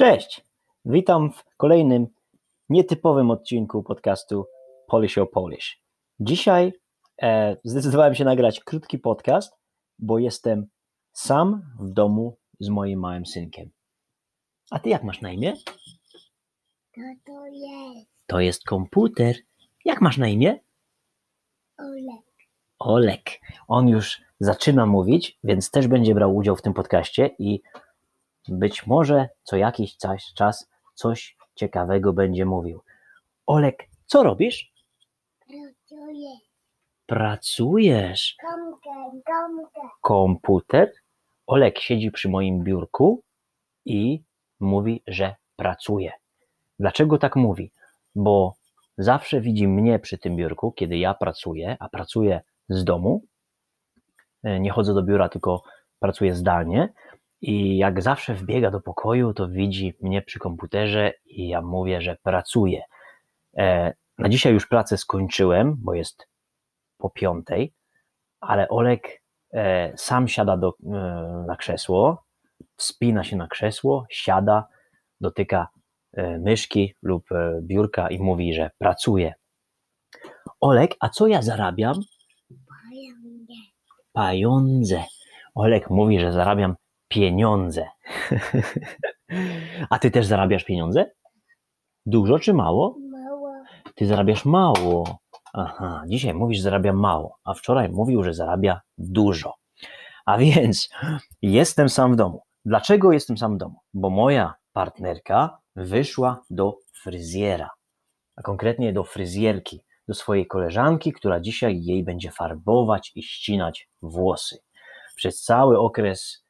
Cześć! 0.00 0.44
Witam 0.84 1.32
w 1.32 1.44
kolejnym 1.56 2.06
nietypowym 2.68 3.30
odcinku 3.30 3.82
podcastu 3.82 4.46
Polish 4.86 5.18
o 5.18 5.26
Polish. 5.26 5.82
Dzisiaj 6.20 6.72
e, 7.22 7.56
zdecydowałem 7.64 8.14
się 8.14 8.24
nagrać 8.24 8.60
krótki 8.60 8.98
podcast, 8.98 9.52
bo 9.98 10.18
jestem 10.18 10.66
sam 11.12 11.62
w 11.80 11.90
domu 11.90 12.38
z 12.60 12.68
moim 12.68 13.00
małym 13.00 13.26
synkiem. 13.26 13.70
A 14.70 14.78
ty 14.78 14.88
jak 14.88 15.04
masz 15.04 15.20
na 15.20 15.32
imię? 15.32 15.52
To 16.94 17.00
to 17.26 17.46
jest 17.46 18.08
To 18.26 18.40
jest 18.40 18.64
komputer. 18.64 19.36
Jak 19.84 20.00
masz 20.00 20.18
na 20.18 20.28
imię? 20.28 20.60
Olek. 21.78 22.26
Olek. 22.78 23.40
On 23.68 23.88
już 23.88 24.20
zaczyna 24.38 24.86
mówić, 24.86 25.38
więc 25.44 25.70
też 25.70 25.88
będzie 25.88 26.14
brał 26.14 26.36
udział 26.36 26.56
w 26.56 26.62
tym 26.62 26.74
podcaście 26.74 27.30
i 27.38 27.62
być 28.48 28.86
może 28.86 29.28
co 29.42 29.56
jakiś 29.56 29.96
czas, 30.34 30.70
coś 30.94 31.36
ciekawego 31.54 32.12
będzie 32.12 32.44
mówił. 32.46 32.82
Olek, 33.46 33.88
co 34.06 34.22
robisz? 34.22 34.72
Jest 35.48 35.80
Pracujesz. 37.06 38.36
gąbkę, 38.42 39.20
gąbkę. 39.26 39.80
Komputer. 40.00 40.92
Olek 41.46 41.78
siedzi 41.78 42.10
przy 42.10 42.28
moim 42.28 42.64
biurku 42.64 43.22
i 43.84 44.22
mówi, 44.60 45.02
że 45.06 45.34
pracuje. 45.56 46.12
Dlaczego 46.78 47.18
tak 47.18 47.36
mówi? 47.36 47.72
Bo 48.14 48.54
zawsze 48.98 49.40
widzi 49.40 49.68
mnie 49.68 49.98
przy 49.98 50.18
tym 50.18 50.36
biurku, 50.36 50.72
kiedy 50.72 50.98
ja 50.98 51.14
pracuję, 51.14 51.76
a 51.80 51.88
pracuję 51.88 52.40
z 52.68 52.84
domu. 52.84 53.22
E, 54.42 54.60
Nie 54.60 54.70
chodzę 54.70 54.94
do 54.94 55.02
biura, 55.02 55.28
tylko 55.28 55.62
pracuję 56.00 56.34
zdalnie. 56.34 56.88
I 57.40 57.76
jak 57.76 58.02
zawsze 58.02 58.34
wbiega 58.34 58.70
do 58.70 58.80
pokoju, 58.80 59.34
to 59.34 59.48
widzi 59.48 59.94
mnie 60.00 60.22
przy 60.22 60.38
komputerze 60.38 61.12
i 61.24 61.48
ja 61.48 61.62
mówię, 61.62 62.00
że 62.00 62.16
pracuję. 62.22 62.82
E, 63.56 63.94
Na 64.18 64.28
dzisiaj 64.28 64.52
już 64.52 64.66
pracę 64.66 64.96
skończyłem, 64.96 65.76
bo 65.78 65.94
jest 65.94 66.28
po 66.98 67.10
piątej, 67.10 67.74
ale 68.40 68.68
Olek 68.68 69.22
e, 69.52 69.92
sam 69.96 70.28
siada 70.28 70.56
do, 70.56 70.68
e, 70.68 70.90
na 71.46 71.56
krzesło, 71.56 72.24
wspina 72.76 73.24
się 73.24 73.36
na 73.36 73.48
krzesło, 73.48 74.06
siada, 74.10 74.68
dotyka 75.20 75.68
myszki 76.38 76.94
lub 77.02 77.24
biurka 77.62 78.08
i 78.10 78.18
mówi, 78.18 78.54
że 78.54 78.70
pracuje. 78.78 79.34
Olek, 80.60 80.96
a 81.00 81.08
co 81.08 81.26
ja 81.26 81.42
zarabiam? 81.42 81.94
Pieniądze. 84.16 85.04
Olek 85.54 85.90
mówi, 85.90 86.20
że 86.20 86.32
zarabiam 86.32 86.76
pieniądze. 87.10 87.86
A 89.90 89.98
ty 89.98 90.10
też 90.10 90.26
zarabiasz 90.26 90.64
pieniądze? 90.64 91.10
Dużo 92.06 92.38
czy 92.38 92.54
mało? 92.54 92.96
Mało. 93.10 93.52
Ty 93.94 94.06
zarabiasz 94.06 94.44
mało. 94.44 95.18
Aha, 95.52 96.02
dzisiaj 96.06 96.34
mówisz, 96.34 96.58
że 96.58 96.62
zarabia 96.62 96.92
mało, 96.92 97.38
a 97.44 97.54
wczoraj 97.54 97.88
mówił, 97.88 98.24
że 98.24 98.34
zarabia 98.34 98.80
dużo. 98.98 99.54
A 100.26 100.38
więc 100.38 100.90
jestem 101.42 101.88
sam 101.88 102.12
w 102.12 102.16
domu. 102.16 102.42
Dlaczego 102.64 103.12
jestem 103.12 103.38
sam 103.38 103.54
w 103.54 103.58
domu? 103.58 103.76
Bo 103.94 104.10
moja 104.10 104.54
partnerka 104.72 105.58
wyszła 105.76 106.42
do 106.50 106.78
fryzjera, 106.92 107.70
a 108.36 108.42
konkretnie 108.42 108.92
do 108.92 109.04
fryzjerki, 109.04 109.80
do 110.08 110.14
swojej 110.14 110.46
koleżanki, 110.46 111.12
która 111.12 111.40
dzisiaj 111.40 111.82
jej 111.82 112.04
będzie 112.04 112.30
farbować 112.30 113.12
i 113.14 113.22
ścinać 113.22 113.88
włosy. 114.02 114.58
Przez 115.16 115.42
cały 115.42 115.78
okres, 115.78 116.44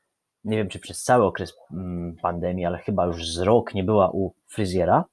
nie 0.45 0.57
wiem 0.57 0.69
czy 0.69 0.79
przez 0.79 1.03
cały 1.03 1.25
okres 1.25 1.55
mm, 1.73 2.17
pandemii, 2.23 2.65
ale 2.65 2.79
chyba 2.79 3.07
już 3.07 3.33
z 3.33 3.39
rok 3.39 3.75
nie 3.75 3.85
była 3.85 4.11
u 4.11 4.35
fryzjera, 4.49 5.05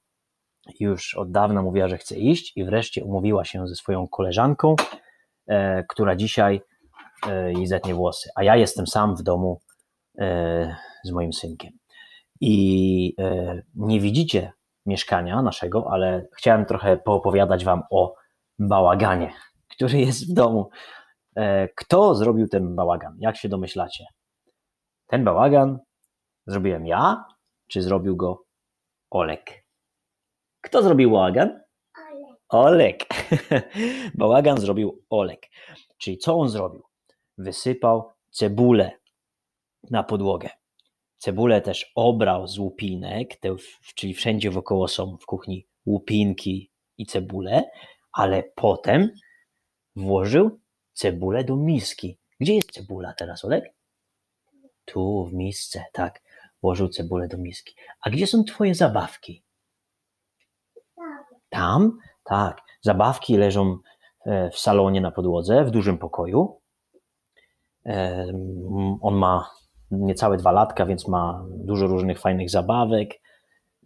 już 0.79 1.15
od 1.15 1.31
dawna 1.31 1.61
mówiła, 1.61 1.87
że 1.87 1.97
chce 1.97 2.15
iść 2.15 2.57
i 2.57 2.63
wreszcie 2.63 3.03
umówiła 3.03 3.45
się 3.45 3.67
ze 3.67 3.75
swoją 3.75 4.07
koleżanką, 4.07 4.75
e, 5.47 5.83
która 5.83 6.15
dzisiaj 6.15 6.61
e, 7.27 7.53
jej 7.53 7.67
zetnie 7.67 7.95
włosy. 7.95 8.29
A 8.35 8.43
ja 8.43 8.55
jestem 8.55 8.87
sam 8.87 9.15
w 9.15 9.23
domu 9.23 9.59
e, 10.19 10.75
z 11.03 11.11
moim 11.11 11.33
synkiem. 11.33 11.71
I 12.41 13.15
e, 13.19 13.61
nie 13.75 13.99
widzicie 13.99 14.51
mieszkania 14.85 15.41
naszego, 15.41 15.91
ale 15.91 16.27
chciałem 16.37 16.65
trochę 16.65 16.97
poopowiadać 16.97 17.65
Wam 17.65 17.83
o 17.91 18.15
bałaganie, 18.59 19.33
który 19.75 19.97
jest 19.97 20.31
w 20.31 20.33
domu. 20.33 20.69
E, 21.35 21.67
kto 21.67 22.15
zrobił 22.15 22.47
ten 22.47 22.75
bałagan? 22.75 23.17
Jak 23.19 23.37
się 23.37 23.49
domyślacie? 23.49 24.05
Ten 25.07 25.23
bałagan 25.23 25.79
zrobiłem 26.47 26.87
ja, 26.87 27.25
czy 27.67 27.81
zrobił 27.81 28.15
go 28.15 28.43
Olek? 29.09 29.65
Kto 30.61 30.83
zrobił 30.83 31.11
bałagan? 31.11 31.59
Olek. 32.49 33.05
Bałagan 34.19 34.57
zrobił 34.57 35.03
Olek. 35.09 35.49
Czyli 35.97 36.17
co 36.17 36.39
on 36.39 36.49
zrobił? 36.49 36.83
Wysypał 37.37 38.11
cebulę 38.29 38.91
na 39.91 40.03
podłogę. 40.03 40.49
Cebulę 41.17 41.61
też 41.61 41.91
obrał 41.95 42.47
z 42.47 42.59
łupinek, 42.59 43.35
te, 43.35 43.55
czyli 43.95 44.13
wszędzie 44.13 44.51
wokoło 44.51 44.87
są 44.87 45.17
w 45.17 45.25
kuchni 45.25 45.67
łupinki 45.85 46.71
i 46.97 47.05
cebule, 47.05 47.63
ale 48.11 48.43
potem 48.55 49.09
włożył 49.95 50.59
cebulę 50.93 51.43
do 51.43 51.55
miski. 51.55 52.17
Gdzie 52.39 52.55
jest 52.55 52.71
cebula 52.71 53.13
teraz, 53.13 53.45
Olek? 53.45 53.76
Tu, 54.87 55.25
w 55.25 55.33
misce, 55.33 55.83
tak. 55.93 56.21
Włożył 56.61 56.89
cebulę 56.89 57.27
do 57.27 57.37
miski. 57.37 57.75
A 58.01 58.09
gdzie 58.09 58.27
są 58.27 58.43
twoje 58.43 58.75
zabawki? 58.75 59.43
Tam. 61.49 61.97
Tak, 62.27 62.61
zabawki 62.81 63.37
leżą 63.37 63.77
e, 64.25 64.49
w 64.49 64.59
salonie 64.59 65.01
na 65.01 65.11
podłodze, 65.11 65.65
w 65.65 65.71
dużym 65.71 65.97
pokoju. 65.97 66.61
E, 67.85 68.27
On 69.01 69.15
ma 69.15 69.49
niecałe 69.91 70.37
dwa 70.37 70.51
latka, 70.51 70.85
więc 70.85 71.07
ma 71.07 71.45
dużo 71.49 71.87
różnych 71.87 72.19
fajnych 72.19 72.49
zabawek, 72.49 73.09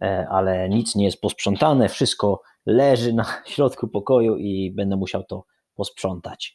e, 0.02 0.26
ale 0.30 0.68
nic 0.68 0.94
nie 0.94 1.04
jest 1.04 1.20
posprzątane, 1.20 1.88
wszystko 1.88 2.42
leży 2.66 3.12
na 3.12 3.24
środku 3.52 3.88
pokoju 3.88 4.36
i 4.36 4.70
będę 4.70 4.96
musiał 4.96 5.24
to 5.24 5.44
posprzątać. 5.74 6.54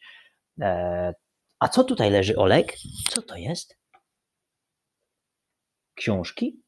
A 1.60 1.68
co 1.68 1.84
tutaj 1.84 2.12
leży, 2.12 2.38
Olek? 2.38 2.78
Co 3.10 3.22
to 3.22 3.36
jest? 3.36 3.78
Książki? 5.98 6.62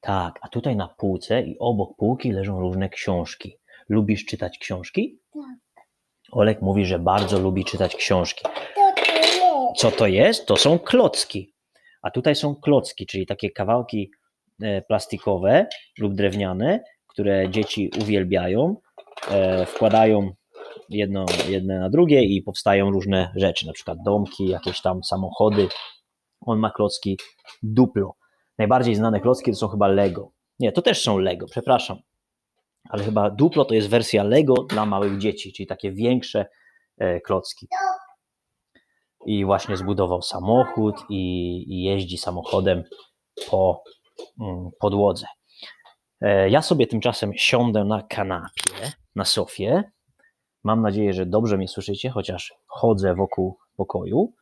Tak, 0.00 0.38
a 0.42 0.48
tutaj 0.48 0.76
na 0.76 0.88
półce 0.88 1.42
i 1.42 1.56
obok 1.58 1.96
półki 1.96 2.32
leżą 2.32 2.60
różne 2.60 2.88
książki. 2.88 3.56
Lubisz 3.88 4.24
czytać 4.24 4.58
książki? 4.58 5.18
Tak. 5.32 5.84
Olek 6.32 6.62
mówi, 6.62 6.84
że 6.84 6.98
bardzo 6.98 7.38
lubi 7.38 7.64
czytać 7.64 7.96
książki. 7.96 8.44
To 8.74 8.92
to 8.96 9.12
jest. 9.12 9.40
Co 9.76 9.90
to 9.90 10.06
jest? 10.06 10.46
To 10.46 10.56
są 10.56 10.78
klocki. 10.78 11.54
A 12.02 12.10
tutaj 12.10 12.34
są 12.34 12.54
klocki, 12.56 13.06
czyli 13.06 13.26
takie 13.26 13.50
kawałki 13.50 14.10
e, 14.62 14.82
plastikowe 14.82 15.66
lub 15.98 16.14
drewniane, 16.14 16.84
które 17.06 17.50
dzieci 17.50 17.90
uwielbiają. 18.02 18.76
E, 19.30 19.66
Wkładają 19.66 20.30
jedno, 20.88 21.26
jedne 21.48 21.78
na 21.78 21.90
drugie 21.90 22.24
i 22.24 22.42
powstają 22.42 22.90
różne 22.90 23.32
rzeczy, 23.36 23.66
na 23.66 23.72
przykład 23.72 23.98
domki, 24.04 24.48
jakieś 24.48 24.80
tam 24.80 25.04
samochody. 25.04 25.68
On 26.40 26.58
ma 26.58 26.70
klocki 26.70 27.18
Duplo. 27.62 28.19
Najbardziej 28.60 28.94
znane 28.94 29.20
klocki 29.20 29.50
to 29.50 29.56
są 29.56 29.68
chyba 29.68 29.88
Lego. 29.88 30.32
Nie, 30.58 30.72
to 30.72 30.82
też 30.82 31.02
są 31.02 31.18
Lego, 31.18 31.46
przepraszam. 31.50 31.98
Ale 32.90 33.04
chyba 33.04 33.30
Duplo 33.30 33.64
to 33.64 33.74
jest 33.74 33.88
wersja 33.88 34.22
Lego 34.24 34.54
dla 34.54 34.86
małych 34.86 35.18
dzieci, 35.18 35.52
czyli 35.52 35.66
takie 35.66 35.92
większe 35.92 36.46
e, 36.98 37.20
klocki. 37.20 37.68
I 39.26 39.44
właśnie 39.44 39.76
zbudował 39.76 40.22
samochód 40.22 40.96
i, 41.08 41.82
jeździ 41.84 42.18
samochodem 42.18 42.84
po 43.50 43.82
mm, 44.40 44.70
podłodze. 44.80 45.26
E, 46.20 46.50
Ja 46.50 46.62
sobie 46.62 46.86
tymczasem 46.86 47.32
siądę 47.36 47.84
na 47.84 48.02
kanapie, 48.02 48.92
na 49.16 49.24
sofie. 49.24 49.84
Mam 50.64 50.82
nadzieję, 50.82 51.12
że 51.12 51.26
dobrze 51.26 51.56
mnie 51.56 51.68
słyszycie, 51.68 52.10
chociaż 52.10 52.54
chodzę 52.66 53.14
wokół 53.14 53.58
pokoju. 53.76 54.32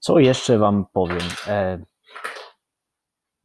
Mm, 0.00 0.16
Co 0.16 0.18
jeszcze 0.18 0.58
Wam 0.58 0.86
powiem? 0.92 1.18
E, 1.46 1.78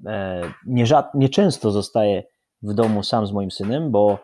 e, 0.07 0.41
nierzad- 0.67 1.11
Nieczęsto 1.13 1.71
zostaję 1.71 2.23
w 2.61 2.73
domu 2.73 3.03
sam 3.03 3.27
z 3.27 3.31
moim 3.31 3.51
synem, 3.51 3.91
bo 3.91 4.19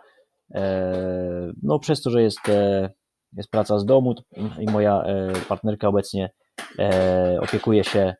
e, 0.55 1.51
no, 1.63 1.79
przez 1.79 2.01
to, 2.01 2.09
że 2.09 2.21
jest, 2.21 2.49
e, 2.49 2.89
jest 3.33 3.51
praca 3.51 3.79
z 3.79 3.85
domu 3.85 4.15
i 4.59 4.65
moja 4.71 5.01
e, 5.03 5.31
partnerka 5.49 5.87
obecnie 5.87 6.31
e, 6.79 7.39
opiekuje 7.41 7.83
się 7.83 8.15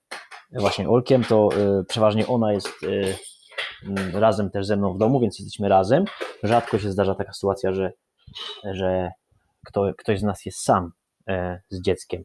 właśnie 0.59 0.89
Olkiem, 0.89 1.23
to 1.23 1.49
przeważnie 1.87 2.27
ona 2.27 2.53
jest 2.53 2.67
e, 2.83 2.87
m, 3.87 3.95
razem 4.17 4.49
też 4.51 4.65
ze 4.65 4.77
mną 4.77 4.93
w 4.93 4.97
domu, 4.97 5.19
więc 5.19 5.39
jesteśmy 5.39 5.69
razem. 5.69 6.05
Rzadko 6.43 6.79
się 6.79 6.91
zdarza 6.91 7.15
taka 7.15 7.33
sytuacja, 7.33 7.73
że, 7.73 7.91
że 8.73 9.11
kto, 9.65 9.91
ktoś 9.97 10.19
z 10.19 10.23
nas 10.23 10.45
jest 10.45 10.59
sam 10.63 10.91
z 11.69 11.81
dzieckiem. 11.81 12.23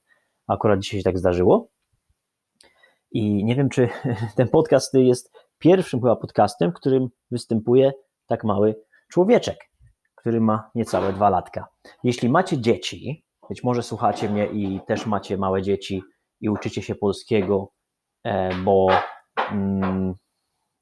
Akurat 0.48 0.80
dzisiaj 0.80 1.00
się 1.00 1.04
tak 1.04 1.18
zdarzyło. 1.18 1.68
I 3.16 3.44
nie 3.44 3.54
wiem, 3.54 3.68
czy 3.68 3.88
ten 4.36 4.48
podcast 4.48 4.94
jest 4.94 5.32
pierwszym 5.58 6.00
chyba 6.00 6.16
podcastem, 6.16 6.70
w 6.70 6.74
którym 6.74 7.08
występuje 7.30 7.92
tak 8.26 8.44
mały 8.44 8.74
człowieczek, 9.08 9.70
który 10.14 10.40
ma 10.40 10.70
niecałe 10.74 11.12
dwa 11.12 11.30
latka. 11.30 11.66
Jeśli 12.04 12.28
macie 12.28 12.60
dzieci, 12.60 13.24
być 13.48 13.64
może 13.64 13.82
słuchacie 13.82 14.28
mnie 14.28 14.46
i 14.46 14.80
też 14.86 15.06
macie 15.06 15.36
małe 15.36 15.62
dzieci 15.62 16.02
i 16.40 16.48
uczycie 16.48 16.82
się 16.82 16.94
polskiego, 16.94 17.72
e, 18.24 18.54
bo, 18.54 18.88
mm, 19.52 20.14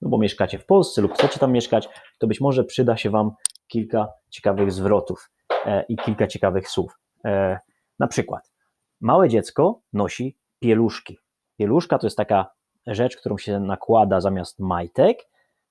no 0.01 0.09
bo 0.09 0.19
mieszkacie 0.19 0.59
w 0.59 0.67
Polsce 0.67 1.03
lub 1.03 1.15
chcecie 1.15 1.39
tam 1.39 1.53
mieszkać, 1.53 1.89
to 2.19 2.27
być 2.27 2.41
może 2.41 2.65
przyda 2.65 2.97
się 2.97 3.11
Wam 3.11 3.31
kilka 3.67 4.09
ciekawych 4.31 4.73
zwrotów 4.73 5.31
e, 5.67 5.85
i 5.89 5.97
kilka 5.97 6.27
ciekawych 6.27 6.69
słów. 6.69 6.99
E, 7.25 7.59
na 7.99 8.07
przykład, 8.07 8.53
małe 9.01 9.29
dziecko 9.29 9.81
nosi 9.93 10.39
pieluszki. 10.61 11.24
Pieluszka 11.57 11.99
to 11.99 12.07
jest 12.07 12.17
taka 12.17 12.47
rzecz, 12.87 13.17
którą 13.17 13.39
się 13.39 13.61
nakłada 13.61 14.21
zamiast 14.21 14.61
majtek. 14.61 15.19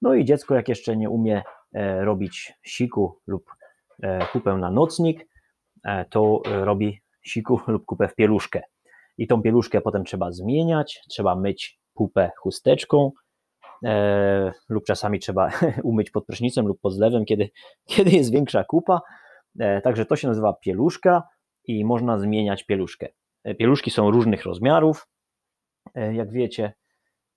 No 0.02 0.14
i 0.14 0.26
dziecko, 0.26 0.56
jak 0.56 0.70
jeszcze 0.70 0.98
nie 0.98 1.10
umie 1.10 1.44
robić 2.02 2.54
siku 2.64 3.20
lub 3.28 3.46
kupę 4.32 4.58
na 4.58 4.72
nocnik, 4.72 5.28
to 6.10 6.42
robi 6.46 7.02
siku 7.24 7.60
lub 7.68 7.86
kupę 7.86 8.08
w 8.08 8.16
pieluszkę. 8.16 8.62
I 9.18 9.28
tą 9.28 9.42
pieluszkę 9.42 9.82
potem 9.82 10.04
trzeba 10.04 10.32
zmieniać, 10.32 11.02
trzeba 11.10 11.36
myć 11.36 11.80
pupę 11.94 12.32
chusteczką, 12.38 13.12
e, 13.86 14.52
lub 14.70 14.84
czasami 14.84 15.20
trzeba 15.20 15.50
umyć 15.84 16.12
pod 16.12 16.26
prysznicem 16.26 16.68
lub 16.68 16.82
pod 16.82 16.94
zlewem, 16.94 17.26
kiedy, 17.26 17.50
kiedy 17.92 18.12
jest 18.12 18.32
większa 18.32 18.64
kupa. 18.64 19.02
E, 19.60 19.82
także 19.82 20.06
to 20.06 20.16
się 20.16 20.28
nazywa 20.28 20.54
pieluszka 20.54 21.24
i 21.68 21.86
można 21.86 22.20
zmieniać 22.20 22.64
pieluszkę. 22.64 23.08
E, 23.44 23.56
pieluszki 23.56 23.92
są 23.92 24.12
różnych 24.12 24.44
rozmiarów, 24.44 24.98
e, 24.98 25.13
jak 25.96 26.32
wiecie. 26.32 26.74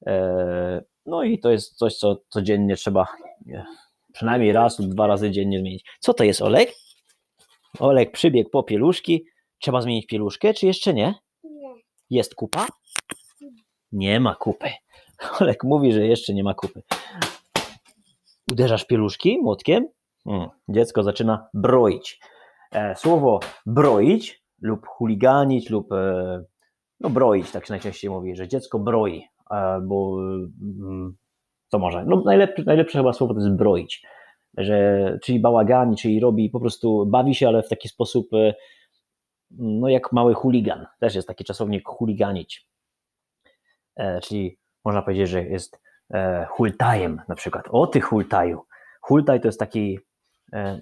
E, 0.06 0.84
no 1.06 1.22
i 1.22 1.38
to 1.38 1.50
jest 1.50 1.74
coś, 1.74 1.96
co 1.96 2.16
codziennie 2.28 2.76
trzeba 2.76 3.06
e, 3.52 3.64
przynajmniej 4.12 4.52
raz 4.52 4.78
lub 4.78 4.88
dwa 4.88 5.06
razy 5.06 5.30
dziennie 5.30 5.58
zmienić. 5.58 5.84
Co 6.00 6.14
to 6.14 6.24
jest, 6.24 6.42
Olek? 6.42 6.72
Olek 7.78 8.12
przybiegł 8.12 8.50
po 8.50 8.62
pieluszki. 8.62 9.24
Trzeba 9.58 9.80
zmienić 9.80 10.06
pieluszkę, 10.06 10.54
czy 10.54 10.66
jeszcze 10.66 10.94
nie? 10.94 11.14
Nie. 11.44 11.74
Jest 12.10 12.34
kupa? 12.34 12.66
Nie 13.92 14.20
ma 14.20 14.34
kupy. 14.34 14.70
Olek 15.40 15.64
mówi, 15.64 15.92
że 15.92 16.06
jeszcze 16.06 16.34
nie 16.34 16.44
ma 16.44 16.54
kupy. 16.54 16.82
Uderzasz 18.52 18.84
pieluszki 18.84 19.38
młotkiem? 19.38 19.88
Hmm. 20.24 20.48
Dziecko 20.68 21.02
zaczyna 21.02 21.48
broić. 21.54 22.20
E, 22.72 22.96
słowo 22.96 23.40
broić 23.66 24.42
lub 24.62 24.86
chuliganić 24.86 25.70
lub 25.70 25.92
e, 25.92 26.44
no 27.00 27.10
broić, 27.10 27.50
tak 27.50 27.66
się 27.66 27.72
najczęściej 27.72 28.10
mówi, 28.10 28.36
że 28.36 28.48
dziecko 28.48 28.78
broi, 28.78 29.24
albo 29.46 30.18
mm, 30.20 31.16
co 31.68 31.78
może, 31.78 32.04
no 32.04 32.22
najlepsze, 32.24 32.62
najlepsze 32.66 32.98
chyba 32.98 33.12
słowo 33.12 33.34
to 33.34 33.40
jest 33.40 33.56
broić, 33.56 34.06
że, 34.56 35.18
czyli 35.22 35.40
bałagani, 35.40 35.96
czyli 35.96 36.20
robi, 36.20 36.50
po 36.50 36.60
prostu 36.60 37.06
bawi 37.06 37.34
się, 37.34 37.48
ale 37.48 37.62
w 37.62 37.68
taki 37.68 37.88
sposób 37.88 38.34
e, 38.34 38.54
no 39.50 39.88
jak 39.88 40.12
mały 40.12 40.34
chuligan. 40.34 40.86
Też 41.00 41.14
jest 41.14 41.28
taki 41.28 41.44
czasownik 41.44 41.88
chuliganić. 41.88 42.66
E, 43.96 44.20
czyli 44.20 44.58
można 44.84 45.02
powiedzieć, 45.02 45.28
że 45.28 45.44
jest 45.44 45.80
e, 46.14 46.46
hultajem 46.50 47.22
na 47.28 47.34
przykład. 47.34 47.64
O 47.70 47.86
ty 47.86 48.00
hultaju. 48.00 48.62
Hultaj 49.00 49.40
to 49.40 49.48
jest 49.48 49.60
taki 49.60 49.98
e, 50.52 50.80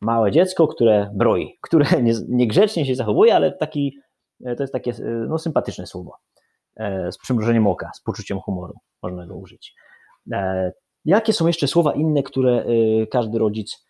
małe 0.00 0.30
dziecko, 0.30 0.68
które 0.68 1.10
broi, 1.14 1.58
które 1.60 1.86
nie, 2.02 2.12
niegrzecznie 2.28 2.86
się 2.86 2.94
zachowuje, 2.94 3.34
ale 3.34 3.52
taki, 3.52 3.98
e, 3.98 4.11
to 4.56 4.62
jest 4.62 4.72
takie 4.72 4.90
e, 4.90 5.26
no, 5.28 5.38
sympatyczne 5.38 5.86
słowo. 5.86 6.16
E, 6.76 7.12
z 7.12 7.18
przymrużeniem 7.18 7.66
oka, 7.66 7.90
z 7.94 8.00
poczuciem 8.00 8.40
humoru 8.40 8.74
można 9.02 9.26
go 9.26 9.36
użyć. 9.36 9.74
Jakie 11.04 11.32
są 11.32 11.46
jeszcze 11.46 11.66
słowa 11.66 11.92
inne, 11.92 12.22
które 12.22 12.64
każdy 13.10 13.38
rodzic 13.38 13.86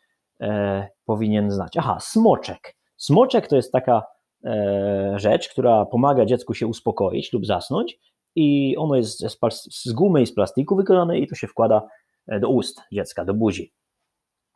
powinien 1.04 1.50
znać? 1.50 1.76
Aha, 1.76 1.98
smoczek. 2.00 2.76
Smoczek 2.96 3.48
to 3.48 3.56
jest 3.56 3.72
taka 3.72 4.02
e, 4.44 5.14
rzecz, 5.16 5.48
która 5.48 5.86
pomaga 5.86 6.24
dziecku 6.24 6.54
się 6.54 6.66
uspokoić 6.66 7.32
lub 7.32 7.46
zasnąć 7.46 7.98
i 8.34 8.76
ono 8.76 8.96
jest 8.96 9.18
z, 9.18 9.38
z 9.70 9.92
gumy 9.92 10.22
i 10.22 10.26
z 10.26 10.34
plastiku 10.34 10.76
wykonane 10.76 11.18
i 11.18 11.26
to 11.26 11.34
się 11.34 11.46
wkłada 11.46 11.82
e, 12.28 12.40
do 12.40 12.48
ust 12.48 12.80
dziecka, 12.92 13.24
do 13.24 13.34
buzi. 13.34 13.72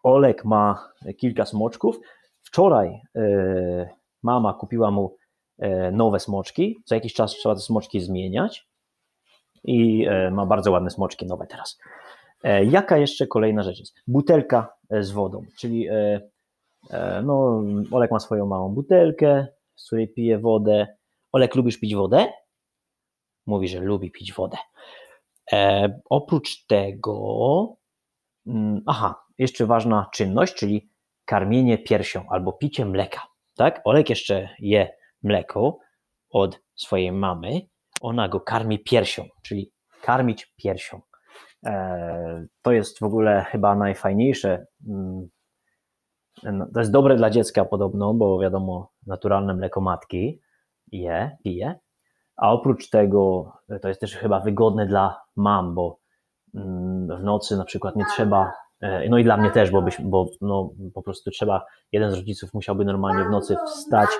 Olek 0.03 0.45
ma 0.45 0.89
kilka 1.19 1.45
smoczków. 1.45 2.01
Wczoraj 2.43 3.01
e, 3.17 3.89
mama 4.23 4.55
kupiła 4.55 4.91
mu 4.91 5.05
e, 5.07 5.25
nowe 5.93 6.20
smoczki. 6.20 6.76
Co 6.85 6.94
jakiś 6.94 7.14
czas 7.14 7.32
trzeba 7.32 7.55
te 7.55 7.61
smoczki 7.61 8.00
zmieniać 8.00 8.69
i 9.64 10.06
e, 10.06 10.31
ma 10.31 10.47
bardzo 10.47 10.73
ładne 10.73 10.91
smoczki 10.91 11.26
nowe 11.26 11.47
teraz. 11.47 11.79
E, 12.43 12.64
jaka 12.64 12.99
jeszcze 12.99 13.26
kolejna 13.26 13.62
rzecz 13.62 13.79
jest? 13.79 13.94
Butelka 14.06 14.73
z 15.00 15.11
wodą, 15.11 15.43
czyli 15.58 15.88
E, 16.91 17.23
no, 17.23 17.62
Olek 17.91 18.11
ma 18.11 18.20
swoją 18.20 18.47
małą 18.47 18.75
butelkę, 18.75 19.47
z 19.76 19.87
której 19.87 20.08
pije 20.08 20.38
wodę. 20.38 20.87
Olek, 21.32 21.55
lubisz 21.55 21.81
pić 21.81 21.94
wodę? 21.94 22.32
Mówi, 23.47 23.69
że 23.69 23.81
lubi 23.81 24.11
pić 24.11 24.32
wodę. 24.32 24.56
E, 25.52 25.88
oprócz 26.11 26.67
tego, 26.67 27.76
mm, 28.47 28.82
aha, 28.87 29.25
jeszcze 29.38 29.67
ważna 29.67 30.06
czynność, 30.12 30.55
czyli 30.55 30.91
karmienie 31.25 31.79
piersią 31.79 32.25
albo 32.29 32.52
picie 32.52 32.85
mleka. 32.85 33.23
Tak? 33.56 33.81
Olek 33.85 34.11
jeszcze 34.11 34.49
je 34.59 34.97
mleko 35.26 35.78
od 36.31 36.61
swojej 36.75 37.12
mamy. 37.12 37.61
Ona 38.00 38.28
go 38.28 38.40
karmi 38.40 38.78
piersią, 38.78 39.25
czyli 39.43 39.73
karmić 40.02 40.55
piersią. 40.56 41.00
E, 41.67 42.46
to 42.62 42.73
jest 42.73 42.99
w 42.99 43.02
ogóle 43.02 43.44
chyba 43.50 43.76
najfajniejsze 43.76 44.67
mm, 44.88 45.28
no, 46.43 46.67
to 46.75 46.81
jest 46.81 46.93
dobre 46.93 47.17
dla 47.17 47.31
dziecka 47.31 47.64
podobno, 47.64 48.14
bo 48.14 48.38
wiadomo, 48.38 48.90
naturalne 49.06 49.55
mleko 49.55 49.81
matki 49.81 50.40
je, 50.93 51.37
pije. 51.44 51.78
A 52.37 52.52
oprócz 52.52 52.90
tego 52.90 53.52
to 53.82 53.88
jest 53.88 54.00
też 54.00 54.17
chyba 54.17 54.40
wygodne 54.40 54.87
dla 54.87 55.20
mam, 55.37 55.75
bo 55.75 55.99
mm, 56.55 57.19
w 57.19 57.23
nocy 57.23 57.56
na 57.56 57.64
przykład 57.64 57.96
nie 57.96 58.05
trzeba, 58.14 58.52
e, 58.81 59.08
no 59.08 59.19
i 59.19 59.25
dla 59.25 59.37
mnie 59.37 59.50
też, 59.50 59.70
bo, 59.70 59.82
byś, 59.82 60.00
bo 60.00 60.26
no, 60.40 60.70
po 60.94 61.02
prostu 61.02 61.31
trzeba, 61.31 61.64
jeden 61.93 62.11
z 62.11 62.14
rodziców 62.14 62.55
musiałby 62.55 62.84
normalnie 62.84 63.25
w 63.25 63.31
nocy 63.31 63.56
wstać 63.67 64.11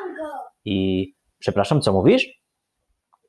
i, 0.66 1.06
przepraszam, 1.38 1.80
co 1.80 1.92
mówisz? 1.92 2.42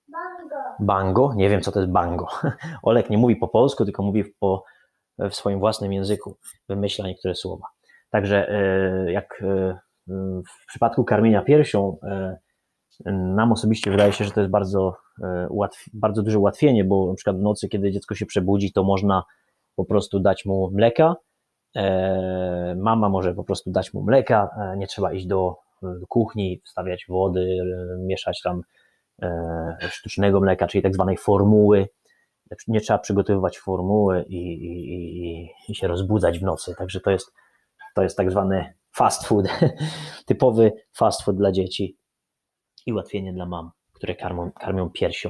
Bango. 0.08 0.56
Bango? 0.80 1.34
Nie 1.36 1.50
wiem, 1.50 1.62
co 1.62 1.72
to 1.72 1.80
jest 1.80 1.92
bango. 1.92 2.28
Olek 2.84 3.10
nie 3.10 3.18
mówi 3.18 3.36
po 3.36 3.48
polsku, 3.48 3.86
tylko 3.86 4.04
mówi 4.04 4.24
po, 4.40 4.64
w 5.20 5.36
swoim 5.36 5.60
własnym 5.60 5.94
języku, 5.94 6.38
wymyśla 6.70 7.08
niektóre 7.08 7.36
słowa. 7.36 7.68
Także 8.10 8.50
e, 8.50 9.12
jak 9.12 9.44
e, 9.44 9.80
w 10.64 10.68
przypadku 10.68 11.04
karmienia 11.04 11.42
piersią, 11.42 11.98
e, 12.04 12.38
nam 13.12 13.52
osobiście 13.52 13.92
wydaje 13.92 14.14
się, 14.14 14.26
że 14.26 14.32
to 14.32 14.40
jest 14.40 14.52
bardzo, 14.52 14.96
bardzo 15.94 16.24
duże 16.24 16.40
ułatwienie, 16.40 16.84
bo 16.84 17.08
na 17.08 17.16
przykład 17.16 17.38
w 17.38 17.42
nocy, 17.42 17.70
kiedy 17.70 17.92
dziecko 17.92 18.16
się 18.16 18.26
przebudzi, 18.26 18.72
to 18.72 18.84
można 18.84 19.24
po 19.76 19.86
prostu 19.86 20.20
dać 20.20 20.46
mu 20.46 20.72
mleka. 20.72 21.16
Mama 22.76 23.10
może 23.10 23.34
po 23.34 23.44
prostu 23.44 23.72
dać 23.72 23.94
mu 23.94 24.04
mleka, 24.04 24.50
nie 24.78 24.88
trzeba 24.88 25.14
iść 25.14 25.26
do, 25.26 25.36
do 25.36 25.67
kuchni, 26.10 26.62
wstawiać 26.66 27.06
wody, 27.10 27.58
mieszać 28.00 28.42
tam 28.44 28.62
sztucznego 29.90 30.40
mleka, 30.40 30.68
czyli 30.68 30.82
tak 30.82 30.94
zwanej 30.94 31.18
formuły. 31.18 31.88
Nie 32.68 32.82
trzeba 32.82 33.00
przygotowywać 33.00 33.60
formuły 33.60 34.26
i, 34.28 34.38
i, 34.38 35.54
i, 35.70 35.76
się 35.76 35.88
rozbudzać 35.88 36.40
w 36.40 36.44
nocy. 36.44 36.76
Także 36.78 37.00
to 37.00 37.12
jest 37.12 37.32
to 37.98 38.04
jest 38.04 38.18
tak 38.18 38.32
zwany 38.32 38.74
fast 38.92 39.28
food, 39.28 39.46
typowy 40.26 40.72
fast 40.94 41.24
food 41.24 41.38
dla 41.38 41.52
dzieci 41.52 41.98
i 42.86 42.94
ułatwienie 42.94 43.34
dla 43.34 43.46
mam, 43.46 43.72
które 43.94 44.16
karmią, 44.16 44.52
karmią 44.52 44.90
piersią. 44.90 45.30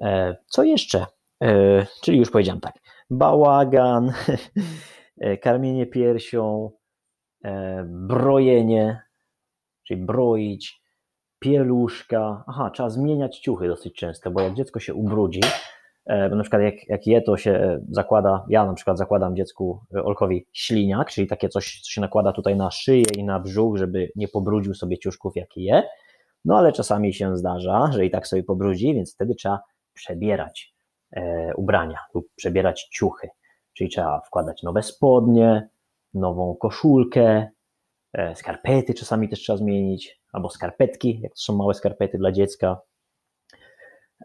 E, 0.00 0.36
co 0.46 0.62
jeszcze? 0.62 1.06
E, 1.42 1.86
czyli 2.02 2.18
już 2.18 2.30
powiedziałem 2.30 2.60
tak, 2.60 2.74
bałagan, 3.10 4.12
e, 5.20 5.38
karmienie 5.38 5.86
piersią, 5.86 6.70
brojenie, 7.84 9.02
czyli 9.84 10.02
broić, 10.02 10.82
pieluszka. 11.38 12.44
Aha, 12.46 12.70
trzeba 12.70 12.90
zmieniać 12.90 13.38
ciuchy 13.38 13.68
dosyć 13.68 13.94
często, 13.94 14.30
bo 14.30 14.40
jak 14.40 14.54
dziecko 14.54 14.80
się 14.80 14.94
ubrudzi, 14.94 15.40
E, 16.06 16.28
na 16.28 16.42
przykład 16.42 16.62
jak, 16.62 16.88
jak 16.88 17.06
je, 17.06 17.22
to 17.22 17.36
się 17.36 17.80
zakłada, 17.90 18.44
ja 18.48 18.66
na 18.66 18.74
przykład 18.74 18.98
zakładam 18.98 19.36
dziecku 19.36 19.80
e, 19.94 20.02
Olkowi 20.02 20.46
śliniak, 20.52 21.10
czyli 21.10 21.26
takie 21.26 21.48
coś, 21.48 21.80
co 21.80 21.90
się 21.90 22.00
nakłada 22.00 22.32
tutaj 22.32 22.56
na 22.56 22.70
szyję 22.70 23.04
i 23.16 23.24
na 23.24 23.40
brzuch, 23.40 23.76
żeby 23.76 24.12
nie 24.16 24.28
pobrudził 24.28 24.74
sobie 24.74 24.98
ciuszków, 24.98 25.36
jak 25.36 25.56
je. 25.56 25.82
No 26.44 26.58
ale 26.58 26.72
czasami 26.72 27.14
się 27.14 27.36
zdarza, 27.36 27.92
że 27.92 28.06
i 28.06 28.10
tak 28.10 28.26
sobie 28.26 28.42
pobrudzi, 28.42 28.94
więc 28.94 29.14
wtedy 29.14 29.34
trzeba 29.34 29.60
przebierać 29.94 30.74
e, 31.12 31.52
ubrania 31.56 31.98
lub 32.14 32.26
przebierać 32.36 32.88
ciuchy. 32.92 33.28
Czyli 33.72 33.90
trzeba 33.90 34.20
wkładać 34.20 34.62
nowe 34.62 34.82
spodnie, 34.82 35.68
nową 36.14 36.54
koszulkę, 36.54 37.22
e, 37.24 37.50
skarpety 38.34 38.94
czasami 38.94 39.28
też 39.28 39.40
trzeba 39.40 39.56
zmienić, 39.56 40.20
albo 40.32 40.50
skarpetki, 40.50 41.20
jak 41.20 41.32
to 41.32 41.38
są 41.38 41.56
małe 41.56 41.74
skarpety 41.74 42.18
dla 42.18 42.32
dziecka. 42.32 42.80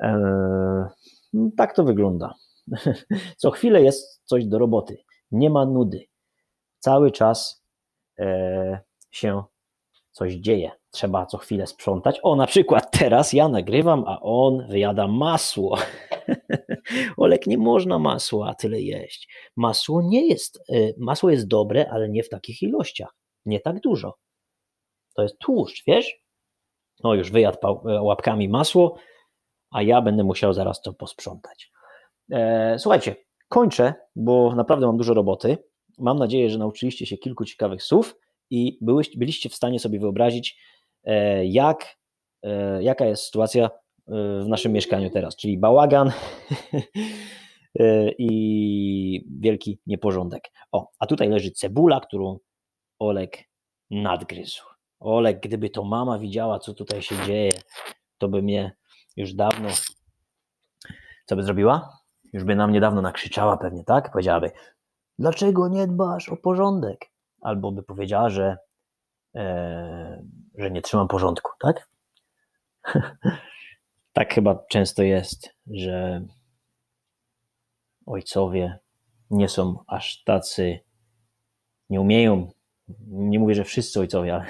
E, 0.01 0.89
No, 1.33 1.49
Tak 1.57 1.75
to 1.75 1.83
wygląda. 1.83 2.33
Co 3.37 3.51
chwilę 3.51 3.81
jest 3.83 4.21
coś 4.25 4.45
do 4.45 4.59
roboty. 4.59 4.97
Nie 5.31 5.49
ma 5.49 5.65
nudy. 5.65 6.05
Cały 6.79 7.11
czas 7.11 7.63
e, 8.19 8.79
się 9.11 9.43
coś 10.11 10.33
dzieje. 10.33 10.71
Trzeba 10.91 11.25
co 11.25 11.37
chwilę 11.37 11.67
sprzątać. 11.67 12.19
O, 12.23 12.35
na 12.35 12.47
przykład 12.47 12.99
teraz 12.99 13.33
ja 13.33 13.47
nagrywam, 13.47 14.03
a 14.07 14.19
on 14.21 14.67
wyjada 14.67 15.07
masło. 15.07 15.77
Olek, 17.17 17.47
nie 17.47 17.57
można 17.57 17.99
masła 17.99 18.53
tyle 18.55 18.81
jeść. 18.81 19.29
Masło 19.55 20.01
nie 20.01 20.27
jest, 20.27 20.59
e, 20.69 20.73
masło 20.97 21.29
jest 21.29 21.47
dobre, 21.47 21.89
ale 21.91 22.09
nie 22.09 22.23
w 22.23 22.29
takich 22.29 22.61
ilościach. 22.61 23.15
Nie 23.45 23.59
tak 23.59 23.79
dużo. 23.79 24.17
To 25.15 25.23
jest 25.23 25.39
tłuszcz, 25.39 25.83
wiesz? 25.87 26.19
No 27.03 27.13
już 27.13 27.31
wyjadł 27.31 27.57
e, 27.67 28.01
łapkami 28.01 28.49
masło, 28.49 28.95
a 29.71 29.81
ja 29.81 30.01
będę 30.01 30.23
musiał 30.23 30.53
zaraz 30.53 30.81
to 30.81 30.93
posprzątać. 30.93 31.71
E, 32.31 32.75
słuchajcie, 32.79 33.15
kończę, 33.47 33.93
bo 34.15 34.55
naprawdę 34.55 34.85
mam 34.85 34.97
dużo 34.97 35.13
roboty. 35.13 35.57
Mam 35.97 36.19
nadzieję, 36.19 36.49
że 36.49 36.57
nauczyliście 36.57 37.05
się 37.05 37.17
kilku 37.17 37.45
ciekawych 37.45 37.83
słów 37.83 38.15
i 38.49 38.77
byliście 39.17 39.49
w 39.49 39.55
stanie 39.55 39.79
sobie 39.79 39.99
wyobrazić, 39.99 40.59
e, 41.03 41.45
jak, 41.45 41.99
jaka 42.79 43.05
jest 43.05 43.23
sytuacja 43.23 43.69
w 44.41 44.45
naszym 44.47 44.71
mieszkaniu 44.71 45.09
teraz, 45.09 45.35
czyli 45.35 45.57
bałagan 45.57 46.11
i 48.17 49.25
wielki 49.39 49.79
nieporządek. 49.87 50.43
O, 50.71 50.87
a 50.99 51.05
tutaj 51.05 51.29
leży 51.29 51.51
cebula, 51.51 51.99
którą 51.99 52.39
Olek 52.99 53.49
nadgryzł. 53.91 54.63
Olek, 54.99 55.39
gdyby 55.39 55.69
to 55.69 55.83
mama 55.83 56.19
widziała, 56.19 56.59
co 56.59 56.73
tutaj 56.73 57.01
się 57.01 57.25
dzieje, 57.25 57.51
to 58.17 58.27
by 58.27 58.41
mnie 58.41 58.75
już 59.15 59.33
dawno. 59.33 59.69
Co 61.25 61.35
by 61.35 61.43
zrobiła? 61.43 61.99
Już 62.33 62.43
by 62.43 62.55
na 62.55 62.67
mnie 62.67 62.81
dawno 62.81 63.01
nakrzyczała 63.01 63.57
pewnie, 63.57 63.83
tak? 63.83 64.11
Powiedziałaby, 64.11 64.51
dlaczego 65.19 65.67
nie 65.67 65.87
dbasz 65.87 66.29
o 66.29 66.37
porządek? 66.37 67.05
Albo 67.41 67.71
by 67.71 67.83
powiedziała, 67.83 68.29
że, 68.29 68.57
e, 69.35 70.23
że 70.57 70.71
nie 70.71 70.81
trzymam 70.81 71.07
porządku, 71.07 71.51
tak? 71.59 71.89
tak 74.13 74.33
chyba 74.33 74.63
często 74.69 75.03
jest, 75.03 75.49
że 75.67 76.25
ojcowie 78.05 78.79
nie 79.29 79.49
są 79.49 79.83
aż 79.87 80.23
tacy, 80.23 80.79
nie 81.89 82.01
umieją, 82.01 82.51
nie 83.07 83.39
mówię, 83.39 83.55
że 83.55 83.63
wszyscy 83.63 83.99
ojcowie, 83.99 84.33
ale 84.35 84.45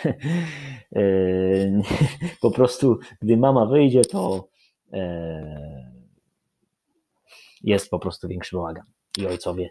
e, 0.95 1.81
po 2.41 2.51
prostu, 2.51 2.99
gdy 3.21 3.37
mama 3.37 3.65
wyjdzie, 3.65 4.01
to 4.01 4.47
e, 4.93 5.91
jest 7.61 7.89
po 7.89 7.99
prostu 7.99 8.27
większy 8.27 8.55
bałagan. 8.55 8.85
I 9.17 9.27
ojcowie 9.27 9.69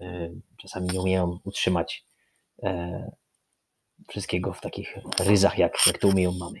e, 0.00 0.30
czasami 0.56 0.88
nie 0.92 1.00
umieją 1.00 1.38
utrzymać 1.44 2.04
wszystkiego 4.08 4.52
w 4.52 4.60
takich 4.60 4.98
ryzach, 5.20 5.58
jak, 5.58 5.86
jak 5.86 5.98
to 5.98 6.08
umieją 6.08 6.32
mamy. 6.32 6.60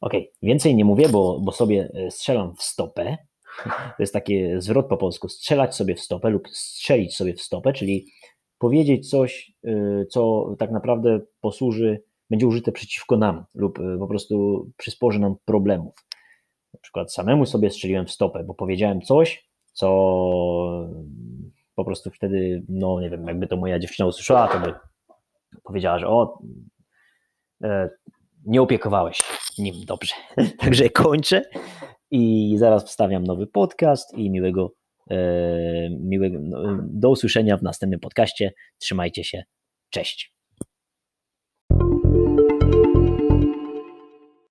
Ok, 0.00 0.12
więcej 0.42 0.74
nie 0.74 0.84
mówię, 0.84 1.08
bo, 1.08 1.40
bo 1.40 1.52
sobie 1.52 1.92
strzelam 2.10 2.56
w 2.56 2.62
stopę. 2.62 3.16
To 3.64 4.02
jest 4.02 4.12
taki 4.12 4.42
zwrot 4.58 4.88
po 4.88 4.96
polsku, 4.96 5.28
strzelać 5.28 5.74
sobie 5.74 5.94
w 5.94 6.00
stopę 6.00 6.30
lub 6.30 6.48
strzelić 6.48 7.16
sobie 7.16 7.34
w 7.34 7.42
stopę, 7.42 7.72
czyli 7.72 8.06
powiedzieć 8.58 9.10
coś, 9.10 9.52
e, 9.64 10.06
co 10.06 10.54
tak 10.58 10.70
naprawdę 10.70 11.20
posłuży, 11.40 12.02
będzie 12.30 12.46
użyte 12.46 12.72
przeciwko 12.72 13.16
nam 13.16 13.44
lub 13.54 13.78
e, 13.78 13.98
po 13.98 14.06
prostu 14.06 14.66
przysporzy 14.76 15.18
nam 15.18 15.36
problemów. 15.44 15.94
Na 16.74 16.80
przykład 16.80 17.12
samemu 17.12 17.46
sobie 17.46 17.70
strzeliłem 17.70 18.06
w 18.06 18.10
stopę, 18.10 18.44
bo 18.44 18.54
powiedziałem 18.54 19.00
coś, 19.00 19.48
co 19.72 19.88
po 21.74 21.84
prostu 21.84 22.10
wtedy, 22.10 22.64
no 22.68 23.00
nie 23.00 23.10
wiem, 23.10 23.26
jakby 23.26 23.46
to 23.46 23.56
moja 23.56 23.78
dziewczyna 23.78 24.06
usłyszała, 24.06 24.48
to 24.48 24.60
by 24.60 24.74
powiedziała, 25.62 25.98
że 25.98 26.08
o, 26.08 26.38
e, 27.64 27.90
nie 28.46 28.62
opiekowałeś 28.62 29.22
nim 29.58 29.74
dobrze. 29.86 30.14
Także 30.60 30.90
kończę 30.90 31.42
i 32.10 32.54
zaraz 32.58 32.84
wstawiam 32.84 33.24
nowy 33.24 33.46
podcast 33.46 34.14
i 34.14 34.30
miłego, 34.30 34.72
miłego 35.90 36.38
no, 36.40 36.78
do 36.82 37.10
usłyszenia 37.10 37.56
w 37.56 37.62
następnym 37.62 38.00
podcaście. 38.00 38.52
Trzymajcie 38.78 39.24
się. 39.24 39.42
Cześć. 39.90 40.35